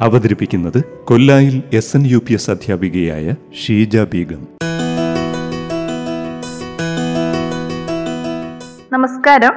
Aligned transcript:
അവതരിപ്പിക്കുന്നത് 0.00 0.84
കൊല്ലായിൽ 1.04 1.62
S 1.72 1.96
N 1.96 2.06
U 2.06 2.18
P 2.18 2.32
S 2.32 2.50
അധ്യാപികയായ 2.50 3.34
ഷീജ 3.64 3.98
ബീഗം. 3.98 4.48
നമസ്കാരം. 8.92 9.52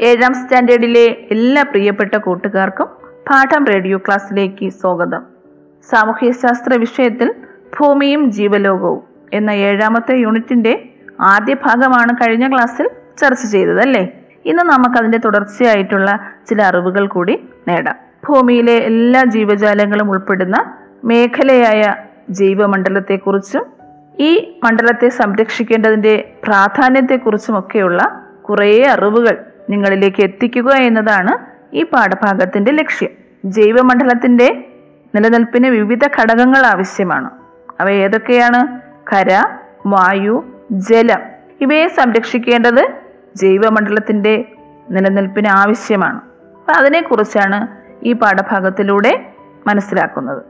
ഏഴാം 0.00 0.34
സ്റ്റാൻഡേർഡിലെ 0.34 1.28
എല്ലാ 1.30 1.62
പ്രിയപ്പെട്ട 1.62 2.16
കൂട്ടുകാർക്കും 2.16 2.86
പാഠം 3.30 3.64
റേഡിയോ 3.64 3.98
ക്ലാസ്സിലേക്ക് 3.98 4.68
സ്വാഗതം. 4.68 5.22
സാമൂഹ്യശാസ്ത്ര 5.90 6.78
വിഷയത്തിൽ 6.78 7.34
ഭൂമിയും 7.80 8.30
ജീവലോകവും 8.30 9.00
എന്ന 9.32 9.50
ഏഴാമത്തെ 9.50 10.16
യൂണിറ്റിന്റെ 10.16 10.88
ആദ്യ 11.20 11.54
ഭാഗമാണ് 11.54 12.14
കഴിഞ്ഞ 12.14 12.48
ക്ലാസ്സിൽ 12.48 12.90
ചർച്ച 13.20 13.46
ചെയ്തത് 13.46 13.80
അല്ലേ 13.80 14.08
ഇന്ന് 14.46 14.62
നമുക്ക് 14.62 14.96
അതിന്റെ 14.96 15.18
തുടർച്ചയായിട്ടുള്ള 15.18 16.20
ചില 16.48 16.62
അറിവുകൾ 16.62 17.06
കൂടി 17.06 17.38
നേടാം. 17.68 18.09
ഭൂമിയിലെ 18.30 18.72
എല്ലാ 18.72 19.24
ജീവജാലങ്ങളും 19.24 20.10
ഉൾപ്പെടുന്ന 20.10 20.76
മേഖലയായ 21.04 21.94
ജൈവമണ്ഡലത്തെക്കുറിച്ചും 22.30 23.66
ഈ 24.20 24.60
മണ്ഡലത്തെ 24.64 25.08
സംരക്ഷിക്കേണ്ടതിന്റെ 25.08 26.32
പ്രാധാന്യത്തെക്കുറിച്ചുമൊക്കെയുള്ള 26.44 28.24
കുറേ 28.42 28.86
അറിവുകൾ 28.86 29.44
നിങ്ങളിലേക്ക് 29.70 30.22
എത്തിക്കുക 30.22 30.72
എന്നതാണ് 30.72 31.32
ഈ 31.76 31.82
പാഠഭാഗത്തിന്റെ 31.82 32.72
ലക്ഷ്യം. 32.72 33.08
ജൈവമണ്ഡലത്തിന്റെ 33.44 34.64
നിലനിൽപ്പിന് 35.14 35.66
വിവിധ 35.66 36.06
ഘടകങ്ങൾ 36.06 36.66
ആവശ്യമാണ്. 36.66 37.30
അവ 37.80 37.90
ഏതൊക്കെയാണ്? 37.90 38.80
കര 39.12 39.44
വായു 39.86 40.44
ജലം. 40.72 41.20
ഇവയെ 41.60 41.88
സംരക്ഷിക്കേണ്ടത് 41.88 42.88
ജൈവമണ്ഡലത്തിന്റെ 43.36 44.44
നിലനിൽപ്പിന് 44.90 45.48
ആവശ്യമാണ്. 45.48 46.20
അപ്പം 46.60 46.76
അതിനെക്കുറിച്ചാണ് 46.76 47.79
ഈ 48.02 48.12
പാഠഭാഗത്തിലൂടെ 48.12 49.32
മനസ്സിലാക്കുന്നത്. 49.66 50.42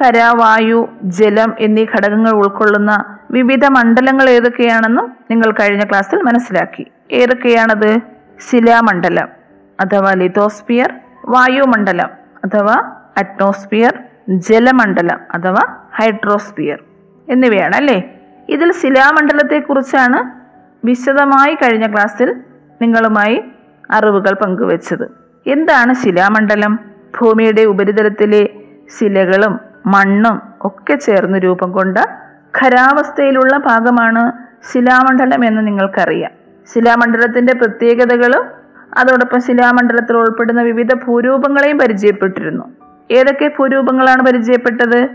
കര 0.00 0.22
വായു 0.36 0.88
ജലം 1.02 1.54
എന്നീ 1.58 1.84
ഘടകങ്ങൾ 1.84 2.30
ഉൾക്കൊള്ളുന്ന 2.30 3.18
വിവിധ 3.30 3.66
മണ്ഡലങ്ങൾ 3.66 4.30
ഏതൊക്കെയാണെന്നും 4.30 5.16
നിങ്ങൾ 5.30 5.52
കഴിഞ്ഞ 5.52 5.84
ക്ലാസ്സിൽ 5.84 6.22
മനസ്സിലാക്കി. 6.22 6.86
ഏതൊക്കെയാണത്? 7.12 7.98
ശിലാമണ്ഡലം 8.50 9.28
അഥവാ 9.80 10.12
ലിതോസ്ഫിയർ 10.12 10.94
വായുമണ്ഡലം 11.26 12.10
അഥവാ 12.44 13.00
അറ്റ്മോസ്ഫിയർ 13.16 13.98
ജലമണ്ഡലം 14.28 15.20
അഥവാ 15.34 15.76
ഹൈഡ്രോസ്ഫിയർ 15.96 16.84
എന്നിവയാണ് 17.28 17.74
അല്ലേ 17.76 18.14
ഇതിൽ 18.48 18.72
ശിലാമണ്ഡലത്തെക്കുറിച്ചാണ് 18.72 20.40
വിശദമായി 20.86 21.54
കഴിഞ്ഞ 21.54 21.92
ക്ലാസ്സിൽ 21.92 22.34
നിങ്ങളുമായി 22.82 23.44
അറിവുകൾ 23.90 24.34
പങ്കുവച്ചത്. 24.34 25.23
എന്താണ് 25.46 25.94
ശിലാമണ്ഡലം? 25.94 26.78
ഭൂമിയുടെ 27.20 27.62
ഉപരിതലത്തിലെ 27.62 28.48
ശിലകളും 28.98 29.60
മണ്ണും 29.86 30.42
ഒക്കെ 30.62 30.94
ചേർന്ന് 30.94 31.38
രൂപം 31.38 31.72
കൊണ്ട 31.72 31.98
ഖരാവസ്ഥയിലുള്ള 32.62 33.56
ഭാഗമാണ് 33.56 34.32
ശിലാമണ്ഡലം 34.72 35.44
എന്ന് 35.44 35.66
നിങ്ങൾക്കറിയാം. 35.66 36.30
ശിലാമണ്ഡലത്തിന്റെ 36.74 37.54
പ്രത്യേകതകളും 37.54 38.44
അതോടൊപ്പം 38.98 39.40
ശിലാമണ്ഡലത്തിൽ 39.40 40.16
ഉൾപ്പെടുന്ന 40.16 40.62
വിവിധ 40.62 40.94
ഭൂരൂപങ്ങളെയും 40.94 41.78
പരിചയപ്പെട്ടിരുന്നു. 41.78 42.64
ഏതൊക്കെ 43.10 43.50
ഭൂരൂപങ്ങളാണ് 43.58 44.26
പരിചയപ്പെട്ടത്? 44.26 45.08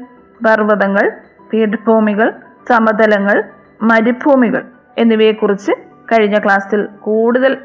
പർവതങ്ങൾ 0.46 1.12
പീഠഭൂമികൾ 1.54 2.34
സമതലങ്ങൾ 2.70 3.44
മരുഭൂമികൾ 3.82 4.66
എന്നിവയെക്കുറിച്ച് 4.98 5.72
കഴിഞ്ഞ 6.12 6.38
ക്ലാസ്സിൽ 6.40 6.88
കൂടുതൽ 7.00 7.58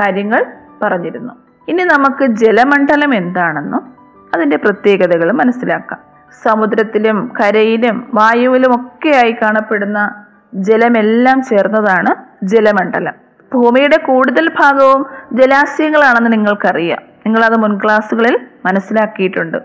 കാര്യങ്ങൾ 0.00 0.46
പറഞ്ഞിരുന്നു. 0.82 1.32
ഇനി 1.68 1.82
നമുക്ക് 1.82 2.26
ജലമണ്ഡലം 2.26 3.14
എന്താണെന്നും 3.14 3.94
അതിന്റെ 4.34 4.56
പ്രത്യേകതകൾ 4.56 5.32
മനസ്സിലാക്കാം. 5.32 6.00
സമുദ്രത്തിലും 6.42 7.32
കരയിലും 7.40 8.10
വായുവിലും 8.14 8.74
ഒക്കെയായി 8.74 9.32
കാണപ്പെടുന്ന 9.32 10.24
ജലമെല്ലാം 10.54 11.42
ചേർന്നതാണ് 11.42 12.14
ജലമണ്ഡലം. 12.42 13.12
ഭൂമിയുടെ 13.54 13.96
കൂടുതൽ 13.96 14.48
ഭാഗവും 14.48 15.06
ജലാശയങ്ങളാണെന്ന് 15.32 16.32
നിങ്ങൾക്കറിയാം. 16.32 16.98
നിങ്ങളത് 17.26 17.56
മുൻ 17.56 17.78
ക്ലാസ്സുകളിൽ 17.84 18.40
മനസ്സിലാക്കിയിട്ടുണ്ട്. 18.66 19.58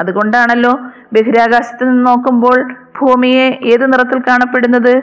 അതുകൊണ്ടാണല്ലോ 0.00 0.72
ബഹിരാകാശത്ത് 1.12 1.88
നിന്ന് 1.88 2.06
നോക്കുമ്പോൾ 2.06 2.74
ഭൂമിയെ 3.00 3.58
ഏത് 3.62 3.92
നിറത്തിൽ 3.92 4.18
കാണപ്പെടുന്നത്? 4.20 5.02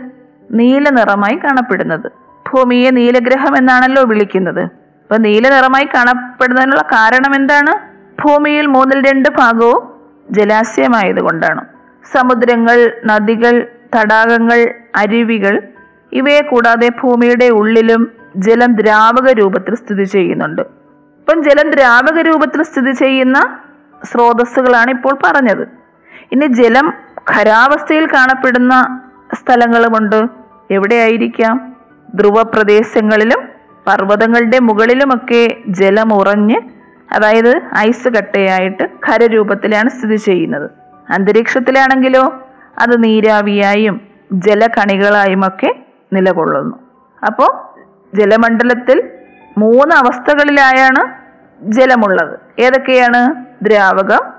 നീല 0.51 0.89
നിറമായി 0.89 1.35
കാണപ്പെടുന്നത്. 1.35 2.11
ഭൂമിയെ 2.53 2.89
നീലഗ്രഹം 2.89 3.57
എന്നാണല്ലോ 3.57 4.03
വിളിക്കുന്നത്. 4.03 4.78
അപ്പൊ 5.09 5.21
നീല 5.21 5.49
നിറമായി 5.49 5.85
കാണപ്പെടുന്നതിനുള്ള 5.85 6.81
കാരണം 6.81 7.35
എന്താണ്? 7.35 7.71
ഭൂമിയിൽ 8.21 8.65
മൂന്നിൽ 8.65 9.11
രണ്ട് 9.11 9.29
ഭാഗവും 9.29 9.93
ജലാശയമായതുകൊണ്ടാണ്. 10.31 11.65
സമുദ്രങ്ങൾ 12.11 12.91
നദികൾ 13.05 13.67
തടാകങ്ങൾ 13.95 14.73
അരുവികൾ 14.95 15.61
ഇവയെ 16.13 16.41
കൂടാതെ 16.41 16.89
ഭൂമിയുടെ 16.89 17.49
ഉള്ളിലും 17.49 18.11
ജലം 18.35 18.75
ദ്രാവക 18.75 19.31
രൂപത്തിൽ 19.31 19.75
സ്ഥിതി 19.75 20.03
ചെയ്യുന്നുണ്ട്. 20.03 20.61
ഇപ്പം 20.61 21.43
ജലം 21.43 21.71
ദ്രാവക 21.71 22.21
രൂപത്തിൽ 22.21 22.63
സ്ഥിതി 22.63 22.91
ചെയ്യുന്ന 22.91 23.57
സ്രോതസ്സുകളാണ് 24.03 24.89
ഇപ്പോൾ 24.89 25.17
പറഞ്ഞത്. 25.23 25.67
ഇനി 26.31 26.45
ജലം 26.45 26.93
ഖരാവസ്ഥയിൽ 27.31 28.05
കാണപ്പെടുന്ന 28.05 29.01
സ്ഥലങ്ങളുമുണ്ട്. 29.33 30.27
എവിടെയായിരിക്കാം? 30.71 31.75
ധ്രുവ 32.15 32.43
പ്രദേശങ്ങളിലും 32.43 33.58
പർവതങ്ങളുടെ 33.87 34.59
മുകളിലുമൊക്കെ 34.59 35.57
ജലം 35.67 36.13
ഉറഞ്ഞ് 36.13 36.61
അതായത് 37.11 37.61
ഐസ് 37.77 38.07
കട്ടയായിട്ട് 38.07 38.89
ഖരരൂപത്തിലാണ് 39.07 39.89
സ്ഥിതി 39.89 40.15
ചെയ്യുന്നത്. 40.15 40.71
അന്തരീക്ഷത്തിലാണെങ്കിലോ 41.09 42.43
അത് 42.79 43.03
നീരാവിയായും 43.03 44.01
ജലഖണികളായുമൊക്കെ 44.31 45.75
നിലകൊള്ളുന്നു. 46.13 46.77
അപ്പോൾ 47.25 47.79
ജലമണ്ഡലത്തിൽ 48.15 49.09
മൂന്ന് 49.57 49.95
അവസ്ഥകളിലായാണ് 49.95 51.13
ജലമുള്ളത്. 51.61 52.39
ഏതൊക്കെയാണ്? 52.59 53.45
ദ്രാവകം 53.65 54.33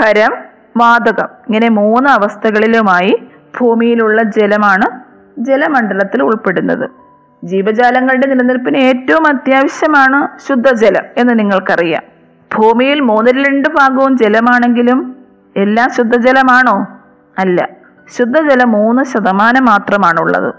ഖരം 0.00 0.34
വാതകം. 0.76 1.24
ഇങ്ങനെ 1.24 1.68
മൂന്ന് 1.68 2.10
അവസ്ഥകളിലുമായി 2.10 3.22
ഭൂമിയിലുള്ള 3.60 4.22
ജലമാണ് 4.22 5.00
ജലമണ്ഡലത്തിൽ 5.38 6.22
ഉൾപ്പെടുന്നത്. 6.22 7.01
ജീവജാലങ്ങളുടെ 7.44 8.26
നിലനിൽപ്പിന് 8.26 8.76
ഏറ്റവും 8.76 9.26
അത്യാവശ്യമാണ് 9.26 10.48
ശുദ്ധജലം 10.48 11.02
എന്ന് 11.16 11.38
നിങ്ങൾക്കറിയാം. 11.38 12.02
ഭൂമിയിൽ 12.58 13.00
മൂന്നിൽ 13.00 13.48
രണ്ട് 13.48 13.68
ഭാഗവും 13.68 14.16
ജലമാണെങ്കിലും 14.16 15.16
എല്ലാം 15.56 15.90
ശുദ്ധജലമാണോ? 15.90 16.86
അല്ല. 17.38 17.68
ശുദ്ധജലം 18.18 18.72
മൂന്ന് 18.72 19.04
ശതമാനം 19.04 19.64
മാത്രമാണുള്ളത്. 19.64 20.54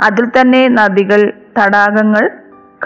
അതിൽ 0.00 0.26
തന്നെ 0.26 0.68
നദികൾ 0.68 1.32
തടാകങ്ങൾ 1.58 2.30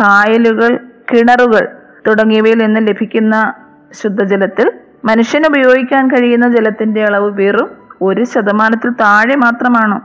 കായലുകൾ 0.01 0.77
കിണറുകൾ 1.13 1.69
തുടങ്ങിയവയിൽ 2.07 2.59
നിന്ന് 2.59 2.89
ലഭിക്കുന്ന 2.89 3.55
ശുദ്ധജലത്തിൽ 4.03 4.73
മനുഷ്യന് 5.05 5.45
ഉപയോഗിക്കാൻ 5.47 6.09
കഴിയുന്ന 6.09 6.49
ജലത്തിന്റെ 6.49 7.05
അളവ് 7.05 7.41
വെറും 7.41 7.71
ഒരു 8.03 8.25
ശതമാനത്തിൽ 8.25 8.91
താഴെ 8.91 9.35
മാത്രമാണ്. 9.35 10.01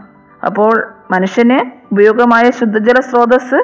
അപ്പോൾ 0.46 0.95
മനുഷ്യന് 1.12 1.60
ഉപയോഗമായ 1.92 2.50
ശുദ്ധജല 2.50 3.00
സ്രോതസ് 3.00 3.64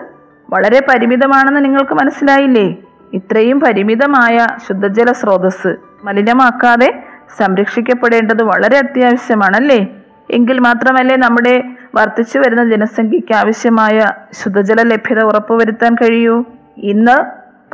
വളരെ 0.49 0.79
പരിമിതമാണെന്ന് 0.89 1.65
നിങ്ങൾക്ക് 1.65 1.93
മനസ്സിലായില്ലേ? 1.93 2.77
ഇത്രയും 3.13 3.59
പരിമിതമായ 3.59 4.47
ശുദ്ധജല 4.67 5.11
സ്രോതസ് 5.11 5.75
മലിനമാക്കാതെ 6.03 7.03
സംരക്ഷിക്കപ്പെടേണ്ടത് 7.37 8.43
വളരെ 8.43 8.77
അത്യാവശ്യമാണല്ലേ? 8.77 9.87
എങ്കിൽ 10.31 10.59
മാത്രമല്ലേ 10.59 11.15
നമ്മുടെ 11.15 11.63
വർദ്ധിച്ചു 11.95 12.39
വരുന്ന 12.39 12.69
ജനസംഖ്യയ്ക്ക് 12.69 13.33
ആവശ്യമായ 13.33 14.11
ശുദ്ധജല 14.33 14.81
ലഭ്യത 14.81 15.23
ഉറപ്പുവരുത്താൻ 15.23 15.95
കഴിയൂ? 15.95 16.45
ഇന്ന് 16.77 17.17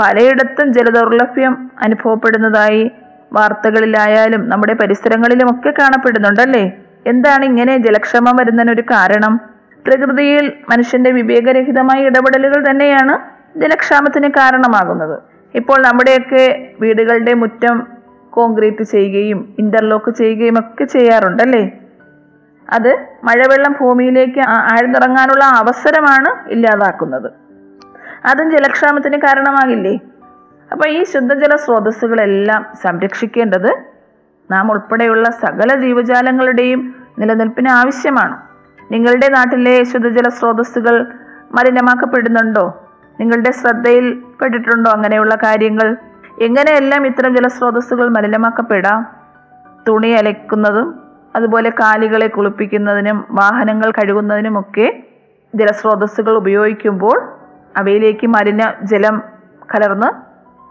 പലയിടത്തും 0.02 0.74
ജലദൗർലഭ്യം 0.74 1.72
അനുഭവപ്പെടുന്നതായി 1.84 2.92
വാർത്തകളിലായാലും 3.34 4.50
നമ്മുടെ 4.50 4.74
പരിസരങ്ങളിലും 4.74 5.50
ഒക്കെ 5.52 5.74
കാണപ്പെടുന്നുണ്ടല്ലേ? 5.80 6.72
എന്താണ് 7.08 7.46
ഇങ്ങനെ 7.46 7.78
ജലക്ഷമം 7.78 8.36
വരുന്നതിനൊരു 8.36 8.81
കാരണം? 8.81 9.56
പ്രകൃതിയിൽ 9.85 10.53
മനുഷ്യന്റെ 10.69 11.12
വിവേകരഹിതമായ 11.12 12.06
ഇടപെടലുകൾ 12.06 12.69
തന്നെയാണ് 12.69 13.38
ജലക്ഷാമത്തിന് 13.59 14.27
കാരണമാകുന്നത്. 14.27 15.19
ഇപ്പോൾ 15.56 15.81
നമ്മുടെയൊക്കെ 15.81 16.71
വീടുകളുടെ 16.81 17.33
മുറ്റം 17.33 17.88
കോൺക്രീറ്റ് 18.29 18.83
ചെയ്യുകയും 18.83 19.56
ഇന്റർലോക്ക് 19.59 20.12
ചെയ്യുകയും 20.12 20.59
ഒക്കെ 20.59 20.83
ചെയ്യാറുണ്ടല്ലേ? 20.83 21.71
അത് 22.69 23.06
മഴവെള്ളം 23.24 23.75
ഭൂമിയിലേക്ക് 23.79 24.39
ആഴ്ന്നിറങ്ങാനുള്ള 24.39 25.44
അവസരമാണ് 25.44 26.50
ഇല്ലാതാക്കുന്നത്. 26.50 27.31
അതും 28.25 28.51
ജലക്ഷാമത്തിന് 28.51 29.18
കാരണമാകില്ലേ? 29.18 30.00
അപ്പൊ 30.71 30.88
ഈ 30.88 31.03
ശുദ്ധജല 31.03 31.56
സ്രോതസ്സുകളെല്ലാം 31.56 32.65
സംരക്ഷിക്കേണ്ടത് 32.83 33.75
നാം 34.51 34.71
ഉൾപ്പെടെയുള്ള 34.71 35.29
സകല 35.29 35.81
ജീവജാലങ്ങളുടെയും 35.81 36.95
നിലനിൽപ്പിന് 37.19 37.69
ആവശ്യമാണ്. 37.69 38.47
നിങ്ങളുടെ 38.92 39.28
നാട്ടിലെ 39.28 39.84
ശുദ്ധജല 39.84 40.30
സ്രോതസ്സുകൾ 40.30 41.13
മലിനമാക്കപ്പെടുന്നുണ്ടോ? 41.51 42.81
നിങ്ങളുടെ 43.19 43.51
ശ്രദ്ധയിൽ 43.51 44.22
പെട്ടിട്ടുണ്ടോ 44.42 44.92
അങ്ങനെയുള്ള 44.92 45.36
കാര്യങ്ങൾ? 45.36 45.95
എങ്ങനെയെല്ലാം 46.42 47.07
ഇത്തരം 47.07 47.36
ജലസ്രോതസ്സുകൾ 47.36 48.10
മലിനമാക്കപ്പെടാം? 48.10 49.07
തുണി 49.88 50.07
അലക്കുന്നതും 50.07 51.01
അതുപോലെ 51.36 51.69
കാലികളെ 51.69 52.28
കുളിപ്പിക്കുന്നതിനും 52.28 53.25
വാഹനങ്ങൾ 53.31 53.92
കഴുകുന്നതിനുമൊക്കെ 53.92 55.04
ജലസ്രോതസ്സുകൾ 55.56 56.31
ഉപയോഗിക്കുമ്പോൾ 56.31 57.34
അവയിലേക്ക് 57.78 58.28
മലിന 58.28 58.74
ജലം 58.84 59.22
കലർന്ന് 59.75 60.10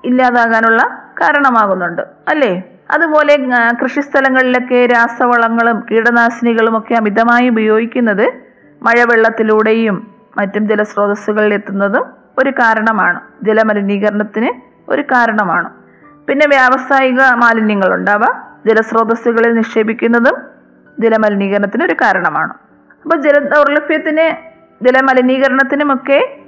ഇല്ലാതാകാനുള്ള 0.07 0.83
കാരണമാകുന്നുണ്ട് 1.21 2.03
അല്ലേ? 2.29 2.76
അതുപോലെ 2.91 3.37
കൃഷിസ്ഥലങ്ങളിലൊക്കെ 3.83 4.87
രാസവളങ്ങളും 4.87 5.87
കീടനാശിനികളും 5.91 6.79
ഒക്കെ 6.79 6.95
അമിതമായി 6.95 7.49
ഉപയോഗിക്കുന്നത് 7.49 8.33
മഴവെള്ളത്തിലൂടെയും 8.83 10.15
മറ്റും 10.37 10.69
ജലസ്രോതസ്സുകളിൽ 10.69 11.55
എത്തുന്നതും 11.55 12.07
ഒരു 12.39 12.51
കാരണമാണ്. 12.51 13.21
ജലമലിനീകരണത്തിന് 13.43 14.61
ഒരു 14.91 15.03
കാരണമാണ്. 15.03 15.71
പിന്നെ 16.29 16.47
വ്യാവസായിക 16.49 17.21
മാലിന്യങ്ങൾ 17.21 17.95
ഉണ്ടാവുക 17.95 18.49
ജലസ്രോതസ്സുകളിൽ 18.67 19.55
നിക്ഷേപിക്കുന്നതും 19.55 20.37
ജലമലിനീകരണത്തിന് 21.01 21.85
ഒരു 21.85 21.93
കാരണമാണ്. 21.93 22.55
അപ്പോൾ 23.03 23.17
ജല 23.17 23.39
ദൗർലഭ്യത്തിന് 23.39 24.37
ജലമലിനീകരണത്തിനുമൊക്കെ 24.85 26.39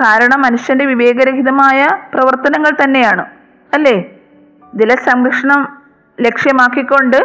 കാരണം 0.00 0.42
മനുഷ്യന്റെ 0.42 0.84
വിവേകരഹിതമായ 0.84 1.88
പ്രവർത്തനങ്ങൾ 2.14 2.84
തന്നെയാണ്. 2.84 3.26
അല്ലേ? 3.74 4.10
ജലസംരക്ഷണം 4.74 5.85
ലക്ഷ്യമാക്കിക്കൊണ്ട് 6.20 7.16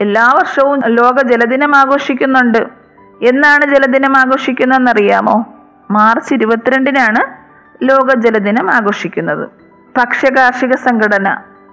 എല്ലാ 0.00 0.32
വർഷവും 0.38 0.80
ലോക 0.86 1.22
ജലദിനം 1.22 1.76
ആഘോഷിക്കുന്നുണ്ട്. 1.76 2.58
എന്നാണ് 3.22 3.74
ജലദിനം 3.74 4.16
ആഘോഷിക്കുന്നതെന്നറിയാമോ? 4.16 5.44
മാർച്ച് 5.90 6.34
ഇരുപത്തിരണ്ടിനാണ് 6.34 7.22
ലോക 7.84 8.14
ജലദിനം 8.14 8.70
ആഘോഷിക്കുന്നത്. 8.70 9.48
ഭക്ഷ്യകാർഷിക 9.96 10.74
സംഘടന 10.76 11.28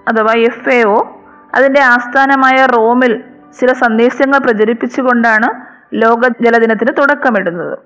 അഥവാ 0.07 0.33
എഫ് 0.33 0.69
എ 0.69 0.83
ഒ 0.83 1.21
അതിന്റെ 1.55 1.81
ആസ്ഥാനമായ 1.81 2.65
റോമിൽ 2.65 3.23
ചില 3.59 3.73
സന്ദേശങ്ങൾ 3.73 4.37
പ്രചരിപ്പിച്ചുകൊണ്ടാണ് 4.37 5.49
ലോക 5.93 6.27
ജലദിനത്തിന് 6.27 6.97
തുടക്കമിടുന്നത്. 6.97 7.77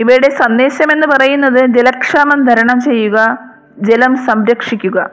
ഇവയുടെ 0.00 0.28
സന്ദേശം 0.30 0.92
എന്ന് 0.92 1.06
പറയുന്നത് 1.06 1.66
ജലക്ഷാമം 1.66 2.46
തരണം 2.46 2.80
ചെയ്യുക 2.80 3.38
ജലം 3.78 4.16
സംരക്ഷിക്കുക 4.16 5.10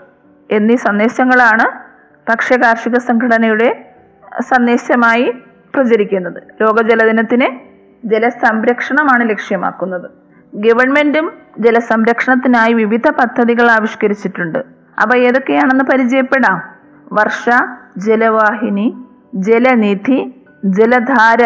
എന്നീ 0.51 0.75
സന്ദേശങ്ങളാണ് 0.75 1.88
ഭക്ഷ്യകാർഷിക 2.29 2.97
സംഘടനയുടെ 2.97 3.85
സന്ദേശമായി 4.39 5.33
പ്രചരിക്കുന്നത്. 5.75 6.43
ലോക 6.61 6.81
ജലദിനത്തിന് 6.81 7.47
ജലസംരക്ഷണമാണ് 8.05 9.29
ലക്ഷ്യമാക്കുന്നത്. 9.29 10.09
ഗവൺമെന്റും 10.55 11.33
ജലസംരക്ഷണത്തിനായി 11.59 12.73
വിവിധ 12.73 13.09
പദ്ധതികൾ 13.09 13.71
ആവിഷ്കരിച്ചിട്ടുണ്ട്. 13.71 14.59
അവ 14.99 15.17
ഏതൊക്കെയാണെന്ന് 15.17 15.83
പരിചയപ്പെടാം. 15.83 16.61
വർഷ 17.13 17.49
ജലവാഹിനി 17.97 18.97
ജലനിധി 19.35 20.45
ജലധാര 20.65 21.43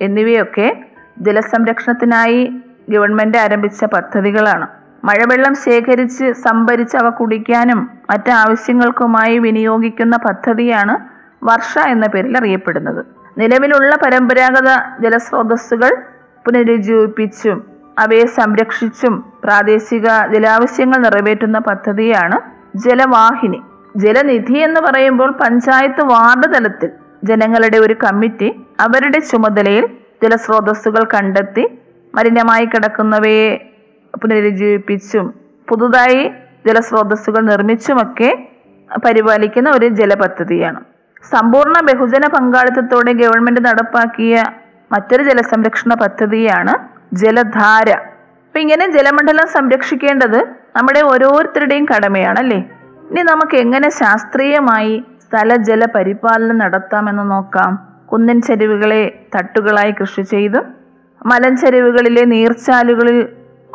എന്നിവയൊക്കെ 0.00 0.84
ജലസംരക്ഷണത്തിനായി 1.18 2.62
ഗവൺമെന്റ് 2.90 3.38
ആരംഭിച്ച 3.38 3.84
പദ്ധതികളാണ്. 3.84 4.79
മഴവെള്ളം 5.04 5.54
ശേഖരിച്ച് 5.54 6.32
സംഭരിച്ച് 6.32 6.96
അവ 6.96 7.08
കുടിക്കാനും 7.08 7.90
മറ്റ് 8.10 8.30
ആവശ്യങ്ങൾക്കുമായി 8.30 9.38
വിനിയോഗിക്കുന്ന 9.38 10.16
പദ്ധതിയാണ് 10.16 10.98
വർഷ 11.44 11.78
എന്ന 11.78 12.06
പേരിൽ 12.06 12.38
അറിയപ്പെടുന്നത്. 12.38 13.06
നിലവിലുള്ള 13.38 13.96
പരമ്പരാഗത 13.96 14.68
ജലസ്രോതസ്സുകൾ 15.00 15.96
പുനരുജ്ജീവിപ്പിച്ചും 16.46 17.64
അവയെ 17.98 18.26
സംരക്ഷിച്ചും 18.26 19.32
പ്രാദേശിക 19.44 20.06
ജലാവശ്യങ്ങൾ 20.34 20.98
നിറവേറ്റുന്ന 20.98 21.58
പദ്ധതിയാണ് 21.58 22.40
ജലവാഹിനി. 22.76 23.62
ജലനിധി 23.96 24.52
എന്ന് 24.52 24.80
പറയുമ്പോൾ 24.80 25.30
പഞ്ചായത്ത് 25.30 26.02
വാർഡ് 26.04 26.54
തലത്തിൽ 26.54 26.90
ജനങ്ങളുടെ 27.24 27.78
ഒരു 27.78 27.94
കമ്മിറ്റി 28.04 28.66
അവരുടെ 28.80 29.18
ചുമതലയിൽ 29.18 29.86
ജലസ്രോതസ്സുകൾ 30.22 31.04
കണ്ടെത്തി 31.04 31.80
മലിനമായി 32.14 32.64
കിടക്കുന്നവയെ 32.64 33.69
പുനരുജ്ജീവിപ്പിച്ചും 34.18 35.34
പുതുതായി 35.68 36.22
ജലസ്രോതസ്സുകൾ 36.66 37.40
നിർമ്മിച്ചുമൊക്കെ 37.40 38.30
പരിപാലിക്കുന്ന 39.04 39.70
ഒരു 39.70 39.86
ജലപദ്ധതിയാണ്. 39.86 40.80
സമ്പൂർണ 41.30 41.80
ബഹുജന 41.80 42.26
പങ്കാളിത്തത്തോടെ 42.26 43.12
ഗവൺമെന്റ് 43.12 43.60
നടപ്പാക്കിയ 43.64 44.44
മറ്റൊരു 44.92 45.22
ജലസംരക്ഷണ 45.22 45.94
പദ്ധതിയാണ് 45.94 46.72
ജലധാര. 47.14 47.90
അപ്പൊ 48.46 48.60
ഇങ്ങനെ 48.60 48.86
ജലമണ്ഡലം 48.90 49.48
സംരക്ഷിക്കേണ്ടത് 49.48 50.40
നമ്മുടെ 50.76 51.00
ഓരോരുത്തരുടെയും 51.00 51.84
കടമയാണ് 51.84 52.38
അല്ലേ 52.38 52.60
ഇനി 53.10 53.22
നമുക്ക് 53.22 53.56
എങ്ങനെ 53.56 53.88
ശാസ്ത്രീയമായി 53.88 55.04
സ്ഥലജല 55.24 55.84
പരിപാലനം 55.94 56.58
നടത്താമെന്ന് 56.58 57.30
നോക്കാം. 57.30 57.72
കുന്നൻ 58.12 58.42
ചരിവുകളെ 58.42 59.02
തട്ടുകളായി 59.36 59.92
കൃഷി 60.00 60.22
ചെയ്തും 60.22 60.64
മലഞ്ചരിവുകളിലെ 61.26 62.24
നീർച്ചാലുകളിൽ 62.24 63.18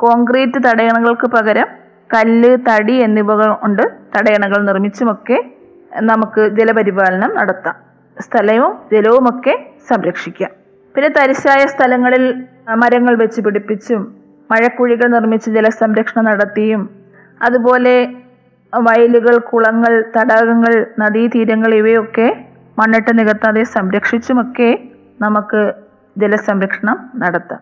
കോൺക്രീറ്റ് 0.01 0.59
തടയണകൾക്ക് 0.67 1.27
പകരം 1.35 1.67
കല്ല് 2.09 2.51
തടി 2.67 2.95
എന്നിവകൾ 3.05 3.49
കൊണ്ട് 3.61 3.83
തടയണകൾ 4.15 4.59
നിർമ്മിച്ചുമൊക്കെ 4.69 5.37
നമുക്ക് 6.01 6.41
ജലപരിപാലനം 6.57 7.31
നടത്താം. 7.39 7.75
സ്ഥലവും 8.17 8.73
ജലവുമൊക്കെ 8.93 9.53
സംരക്ഷിക്കാം. 9.89 10.51
പിന്നെ 10.95 11.09
തരിശായ 11.17 11.61
സ്ഥലങ്ങളിൽ 11.73 12.23
മരങ്ങൾ 12.83 13.13
വെച്ച് 13.23 13.39
പിടിപ്പിച്ചും 13.41 14.01
മഴക്കുഴികൾ 14.49 15.07
നിർമ്മിച്ച് 15.07 15.49
ജലസംരക്ഷണം 15.57 16.25
നടത്തിയും 16.25 16.81
അതുപോലെ 17.41 17.95
വയലുകൾ 18.73 19.35
കുളങ്ങൾ 19.51 19.93
തടാകങ്ങൾ 20.15 20.73
നദീതീരങ്ങൾ 20.99 21.73
ഇവയൊക്കെ 21.81 22.27
മണ്ണിട്ട് 22.77 23.11
നികത്താതെ 23.19 23.63
സംരക്ഷിച്ചുമൊക്കെ 23.75 24.69
നമുക്ക് 25.21 25.61
ജലസംരക്ഷണം 26.15 26.97
നടത്താം. 27.23 27.61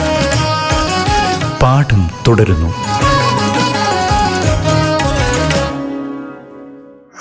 പാഠം 1.63 2.01
തുടരുന്നു. 2.27 2.69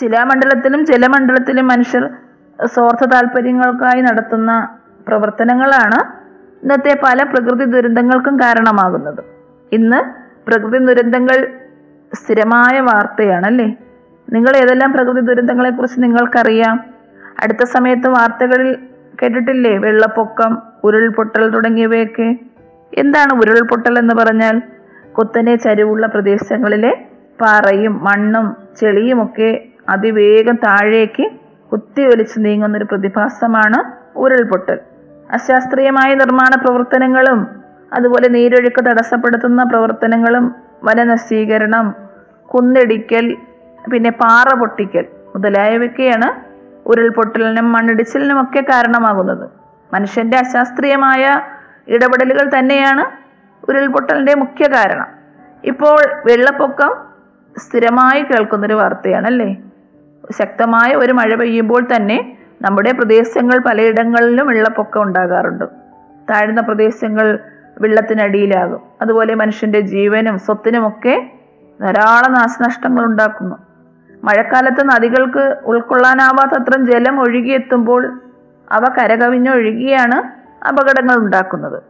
ശിലാമണ്ഡലത്തിലും 0.00 0.86
ജലമണ്ഡലത്തിലും 0.86 1.66
മനുഷ്യർ 1.66 2.08
സ്വാർത്ഥ 2.64 3.04
താല്പര്യങ്ങൾക്കായി 3.04 4.00
നടത്തുന്ന 4.00 4.68
പ്രവർത്തനങ്ങളാണ് 5.08 5.98
ഇന്നത്തെ 6.62 7.00
പല 7.04 7.22
പ്രകൃതി 7.22 7.64
ദുരന്തങ്ങൾക്കും 7.64 8.40
കാരണമാകുന്നത്. 8.40 9.24
ഇന്ന് 9.72 10.00
പ്രകൃതി 10.50 10.84
ദുരന്തങ്ങൾ 10.84 11.48
സ്ഥിരമായ 12.14 12.80
വാർത്തയാണല്ലേ? 12.80 13.74
നിങ്ങൾ 14.32 14.56
ഏതെല്ലാം 14.56 14.92
പ്രകൃതി 14.92 15.20
ദുരന്തങ്ങളെ 15.20 15.70
കുറിച്ച് 15.70 16.02
നിങ്ങൾക്കറിയാം? 16.02 16.84
അടുത്ത 17.40 17.64
സമയത്ത് 17.64 18.08
വാർത്തകളിൽ 18.08 18.78
കേട്ടിട്ടില്ലേ? 19.22 19.78
വെള്ളപ്പൊക്കം 19.78 20.58
ഉരുൾപൊട്ടൽ 20.84 21.48
തുടങ്ങിയവയൊക്കെ. 21.48 22.49
എന്താണ് 22.98 23.32
ഉരുൾപൊട്ടൽ 23.34 23.98
എന്ന് 23.98 24.14
പറഞ്ഞാൽ? 24.14 24.62
കുത്തനെ 25.18 25.56
ചരിവുള്ള 25.56 26.06
പ്രദേശങ്ങളിലെ 26.06 27.06
പാറയും 27.40 28.04
മണ്ണും 28.04 28.56
ചെളിയുമൊക്കെ 28.80 29.64
അതിവേഗം 29.88 30.56
താഴേക്ക് 30.56 31.30
കുത്തിയൊലിച്ച് 31.72 32.34
നീങ്ങുന്ന 32.38 32.76
ഒരു 32.76 32.84
പ്രതിഭാസമാണ് 32.84 33.78
ഉരുൾപൊട്ടൽ. 34.18 34.78
അശാസ്ത്രീയമായ 35.30 36.14
നിർമ്മാണ 36.14 36.50
പ്രവർത്തനങ്ങളും 36.54 37.46
അതുപോലെ 37.92 38.28
നീരൊഴുക്ക് 38.28 38.84
തടസ്സപ്പെടുത്തുന്ന 38.84 39.64
പ്രവർത്തനങ്ങളും 39.64 40.54
വനനശീകരണം 40.84 41.94
കുന്നിടിക്കൽ 42.54 43.36
പിന്നെ 43.92 44.10
പാറ 44.10 44.58
പൊട്ടിക്കൽ 44.58 45.04
മുതലായവയൊക്കെയാണ് 45.34 46.28
ഉരുൾപൊട്ടലിനും 46.86 47.72
മണ്ണിടിച്ചിലിനും 47.72 48.40
ഒക്കെ 48.40 48.60
കാരണമാകുന്നത്. 48.60 49.48
മനുഷ്യന്റെ 49.94 50.36
അശാസ്ത്രീയമായ 50.36 51.40
ഇടപെടലുകൾ 51.90 52.50
തന്നെയാണ് 52.58 53.04
ഉരുൾപൊട്ടലിന്റെ 53.70 54.34
മുഖ്യ 54.34 54.68
കാരണം. 54.68 55.06
ഇപ്പോൾ 55.64 55.98
വെള്ളപ്പൊക്കം 56.26 56.94
സ്ഥിരമായി 57.58 58.22
കേൾക്കുന്നൊരു 58.22 58.74
വാർത്തയാണല്ലേ? 58.74 59.56
ശക്തമായ 60.38 60.94
ഒരു 60.94 61.12
മഴ 61.12 61.34
പെയ്യുമ്പോൾ 61.34 61.86
തന്നെ 61.96 62.36
നമ്മുടെ 62.62 62.92
പ്രദേശങ്ങൾ 62.92 63.58
പലയിടങ്ങളിലും 63.58 64.46
വെള്ളപ്പൊക്കം 64.46 65.02
ഉണ്ടാകാറുണ്ട്. 65.02 65.64
താഴ്ന്ന 66.30 66.60
പ്രദേശങ്ങൾ 66.60 67.38
വെള്ളത്തിനടിയിലാകും. 67.80 68.80
അതുപോലെ 69.02 69.34
മനുഷ്യന്റെ 69.34 69.80
ജീവനും 69.80 70.38
സ്വത്തിനുമൊക്കെ 70.38 71.30
ധാരാളം 71.80 72.32
നാശനഷ്ടങ്ങൾ 72.32 73.04
ഉണ്ടാക്കുന്നു. 73.04 73.56
മഴക്കാലത്ത് 74.24 74.82
നദികൾക്ക് 74.84 75.56
ഉൾക്കൊള്ളാനാവാത്തത്രയും 75.64 76.86
ജലം 76.86 77.20
ഒഴുകിയെത്തുമ്പോൾ 77.20 78.20
അവ 78.72 78.84
കരകവിഞ്ഞൊഴുകിയാണ് 78.98 80.39
അപകടങ്ങൾ 80.68 81.16
ഉണ്ടാക്കുന്നത് 81.16 81.82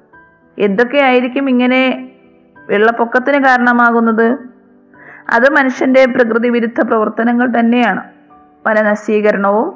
എന്തൊക്കെയായിരിക്കും 0.58 1.48
ഇങ്ങനെ 1.48 2.12
വെള്ളപ്പൊക്കത്തിന് 2.70 3.44
കാരണമാകുന്നത്? 3.44 4.36
അത് 5.30 5.52
മനുഷ്യന്റെ 5.52 6.04
പ്രകൃതി 6.06 6.48
വിരുദ്ധ 6.48 6.80
പ്രവർത്തനങ്ങൾ 6.80 7.58
തന്നെയാണ്. 7.58 8.02
വനനശീകരണവും 8.66 9.68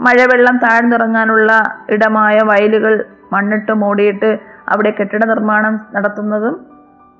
മഴവെള്ളം 0.00 0.56
താഴ്ന്നിറങ്ങാനുള്ള 0.56 1.52
ഇടമായ 1.90 2.38
വയലുകൾ 2.42 3.04
മണ്ണിട്ട് 3.32 3.72
മൂടിയിട്ട് 3.72 4.38
അവിടെ 4.68 4.90
കെട്ടിട 4.90 5.24
നിർമ്മാണം 5.24 5.86
നടത്തുന്നതും 5.94 6.66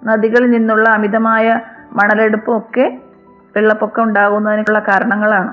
നദികളിൽ 0.04 0.50
നിന്നുള്ള 0.50 0.88
അമിതമായ 0.88 1.60
മണലെടുപ്പും 1.92 2.56
ഒക്കെ 2.56 2.98
വെള്ളപ്പൊക്കം 3.56 4.02
ഉണ്ടാകുന്നതിനുള്ള 4.02 4.78
കാരണങ്ങളാണ്. 4.78 5.52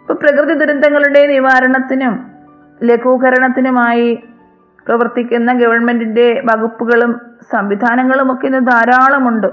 ഇപ്പൊ 0.00 0.14
പ്രകൃതി 0.14 0.54
ദുരന്തങ്ങളുടെ 0.54 1.26
നിവാരണത്തിനും 1.26 2.32
ലഘൂകരണത്തിനുമായി 2.82 4.22
പ്രവർത്തിക്കുന്ന 4.86 5.52
ഗവൺമെന്റിന്റെ 5.52 6.42
വകുപ്പുകളും 6.44 7.20
സംവിധാനങ്ങളും 7.52 8.32
ഒക്കെ 8.32 8.46
ഇന്ന് 8.46 8.66
ധാരാളമുണ്ട്. 8.66 9.46